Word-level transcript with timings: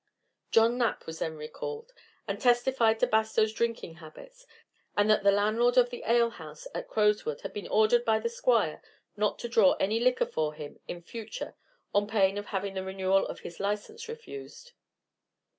John 0.49 0.79
Knapp 0.79 1.05
was 1.05 1.19
then 1.19 1.35
recalled, 1.37 1.93
and 2.27 2.41
testified 2.41 2.99
to 3.01 3.05
Bastow's 3.05 3.53
drinking 3.53 3.97
habits, 3.97 4.47
and 4.97 5.07
that 5.11 5.21
the 5.21 5.29
landlord 5.31 5.77
of 5.77 5.91
the 5.91 6.01
alehouse 6.07 6.67
at 6.73 6.87
Crowswood 6.87 7.41
had 7.41 7.53
been 7.53 7.67
ordered 7.67 8.03
by 8.03 8.17
the 8.17 8.27
Squire 8.27 8.81
not 9.15 9.37
to 9.37 9.47
draw 9.47 9.73
any 9.73 9.99
liquor 9.99 10.25
for 10.25 10.55
him 10.55 10.79
in 10.87 11.03
future 11.03 11.53
on 11.93 12.07
pain 12.07 12.39
of 12.39 12.47
having 12.47 12.73
the 12.73 12.83
renewal 12.83 13.27
of 13.27 13.41
his 13.41 13.59
license 13.59 14.07
refused. 14.09 14.71